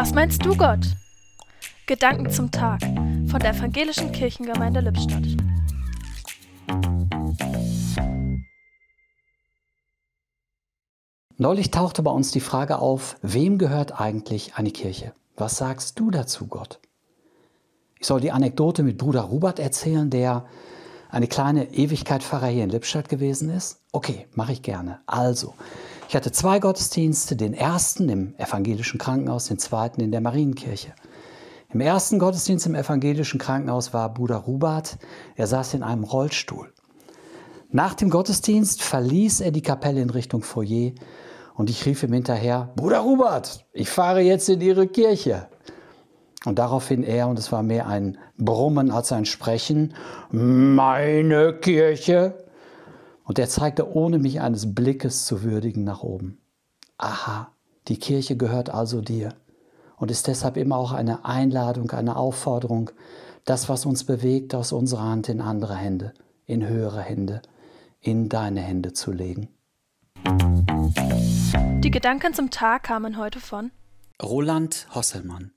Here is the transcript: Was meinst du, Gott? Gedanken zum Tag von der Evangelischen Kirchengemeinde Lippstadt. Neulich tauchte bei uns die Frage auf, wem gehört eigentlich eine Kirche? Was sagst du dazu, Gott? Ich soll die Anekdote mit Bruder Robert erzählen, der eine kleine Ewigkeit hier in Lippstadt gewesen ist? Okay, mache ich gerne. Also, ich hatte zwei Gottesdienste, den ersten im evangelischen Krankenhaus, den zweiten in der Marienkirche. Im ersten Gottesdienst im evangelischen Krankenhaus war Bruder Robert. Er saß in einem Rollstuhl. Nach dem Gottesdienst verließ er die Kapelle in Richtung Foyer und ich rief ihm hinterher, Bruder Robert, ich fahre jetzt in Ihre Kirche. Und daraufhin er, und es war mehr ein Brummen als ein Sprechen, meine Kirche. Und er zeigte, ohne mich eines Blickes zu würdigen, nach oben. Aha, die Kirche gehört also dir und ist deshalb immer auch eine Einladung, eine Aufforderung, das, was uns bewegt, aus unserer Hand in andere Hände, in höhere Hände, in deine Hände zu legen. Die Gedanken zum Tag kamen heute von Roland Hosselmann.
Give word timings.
Was 0.00 0.14
meinst 0.14 0.46
du, 0.46 0.56
Gott? 0.56 0.86
Gedanken 1.88 2.30
zum 2.30 2.52
Tag 2.52 2.80
von 2.82 3.40
der 3.40 3.50
Evangelischen 3.50 4.12
Kirchengemeinde 4.12 4.78
Lippstadt. 4.78 5.24
Neulich 11.36 11.72
tauchte 11.72 12.04
bei 12.04 12.12
uns 12.12 12.30
die 12.30 12.38
Frage 12.38 12.78
auf, 12.78 13.16
wem 13.22 13.58
gehört 13.58 14.00
eigentlich 14.00 14.54
eine 14.54 14.70
Kirche? 14.70 15.14
Was 15.34 15.56
sagst 15.56 15.98
du 15.98 16.12
dazu, 16.12 16.46
Gott? 16.46 16.78
Ich 17.98 18.06
soll 18.06 18.20
die 18.20 18.30
Anekdote 18.30 18.84
mit 18.84 18.98
Bruder 18.98 19.22
Robert 19.22 19.58
erzählen, 19.58 20.10
der 20.10 20.46
eine 21.10 21.26
kleine 21.26 21.74
Ewigkeit 21.74 22.22
hier 22.22 22.62
in 22.62 22.70
Lippstadt 22.70 23.08
gewesen 23.08 23.50
ist? 23.50 23.80
Okay, 23.90 24.28
mache 24.36 24.52
ich 24.52 24.62
gerne. 24.62 25.00
Also, 25.06 25.54
ich 26.08 26.16
hatte 26.16 26.32
zwei 26.32 26.58
Gottesdienste, 26.58 27.36
den 27.36 27.52
ersten 27.52 28.08
im 28.08 28.34
evangelischen 28.38 28.98
Krankenhaus, 28.98 29.48
den 29.48 29.58
zweiten 29.58 30.00
in 30.00 30.10
der 30.10 30.22
Marienkirche. 30.22 30.94
Im 31.70 31.80
ersten 31.80 32.18
Gottesdienst 32.18 32.64
im 32.64 32.74
evangelischen 32.74 33.38
Krankenhaus 33.38 33.92
war 33.92 34.14
Bruder 34.14 34.36
Robert. 34.36 34.96
Er 35.36 35.46
saß 35.46 35.74
in 35.74 35.82
einem 35.82 36.04
Rollstuhl. 36.04 36.72
Nach 37.70 37.92
dem 37.92 38.08
Gottesdienst 38.08 38.82
verließ 38.82 39.42
er 39.42 39.50
die 39.50 39.60
Kapelle 39.60 40.00
in 40.00 40.08
Richtung 40.08 40.42
Foyer 40.42 40.92
und 41.54 41.68
ich 41.68 41.84
rief 41.84 42.02
ihm 42.02 42.14
hinterher, 42.14 42.72
Bruder 42.74 43.00
Robert, 43.00 43.66
ich 43.74 43.90
fahre 43.90 44.20
jetzt 44.22 44.48
in 44.48 44.62
Ihre 44.62 44.86
Kirche. 44.86 45.48
Und 46.46 46.58
daraufhin 46.58 47.02
er, 47.02 47.28
und 47.28 47.38
es 47.38 47.52
war 47.52 47.62
mehr 47.62 47.86
ein 47.86 48.16
Brummen 48.38 48.90
als 48.90 49.12
ein 49.12 49.26
Sprechen, 49.26 49.92
meine 50.30 51.52
Kirche. 51.52 52.47
Und 53.28 53.38
er 53.38 53.46
zeigte, 53.46 53.94
ohne 53.94 54.18
mich 54.18 54.40
eines 54.40 54.74
Blickes 54.74 55.26
zu 55.26 55.42
würdigen, 55.42 55.84
nach 55.84 56.02
oben. 56.02 56.40
Aha, 56.96 57.52
die 57.86 57.98
Kirche 57.98 58.38
gehört 58.38 58.70
also 58.70 59.02
dir 59.02 59.34
und 59.98 60.10
ist 60.10 60.28
deshalb 60.28 60.56
immer 60.56 60.78
auch 60.78 60.92
eine 60.92 61.26
Einladung, 61.26 61.90
eine 61.90 62.16
Aufforderung, 62.16 62.90
das, 63.44 63.68
was 63.68 63.84
uns 63.84 64.04
bewegt, 64.04 64.54
aus 64.54 64.72
unserer 64.72 65.02
Hand 65.02 65.28
in 65.28 65.42
andere 65.42 65.76
Hände, 65.76 66.14
in 66.46 66.66
höhere 66.66 67.02
Hände, 67.02 67.42
in 68.00 68.30
deine 68.30 68.62
Hände 68.62 68.94
zu 68.94 69.12
legen. 69.12 69.48
Die 71.84 71.90
Gedanken 71.90 72.32
zum 72.32 72.50
Tag 72.50 72.84
kamen 72.84 73.18
heute 73.18 73.40
von 73.40 73.70
Roland 74.22 74.88
Hosselmann. 74.94 75.46